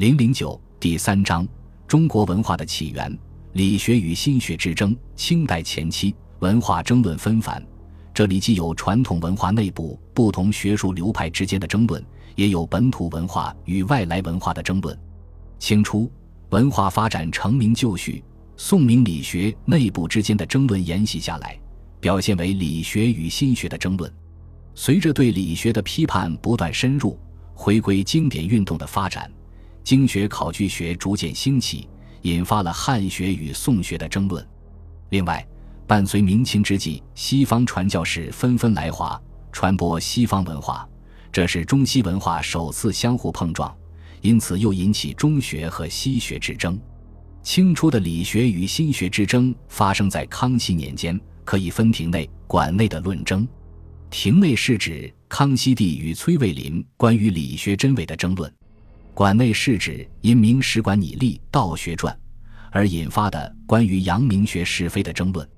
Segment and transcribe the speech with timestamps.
[0.00, 1.46] 零零九第三章：
[1.86, 3.18] 中国文化的起源、
[3.52, 4.96] 理学与心学之争。
[5.14, 7.62] 清代前期，文化争论纷繁，
[8.14, 12.02] 这里既有传统文化内部不同学术流派之间的争论，
[12.34, 14.98] 也有本土文化与外来文化的争论。
[15.58, 16.10] 清初，
[16.48, 18.24] 文化发展成名就绪，
[18.56, 21.60] 宋明理学内部之间的争论沿袭下来，
[22.00, 24.10] 表现为理学与心学的争论。
[24.74, 27.18] 随着对理学的批判不断深入，
[27.52, 29.30] 回归经典运动的发展，
[29.90, 31.88] 经学考据学逐渐兴起，
[32.22, 34.48] 引发了汉学与宋学的争论。
[35.08, 35.44] 另外，
[35.84, 40.88] 伴随明清之际，西方传教士纷纷来华，传播西方文化，
[41.32, 43.76] 这是中西文化首次相互碰撞，
[44.20, 46.80] 因此又引起中学和西学之争。
[47.42, 53.44] 清初的理学与心学之争发生在康熙年间，可以分庭内、馆内的论争。
[54.08, 58.54] 庭内是指康熙帝与崔卫林关于理学真伪的争论，
[59.14, 62.14] 馆内是指因明史馆拟立《道学传》
[62.70, 65.48] 而引发的关于阳明学是非的争论。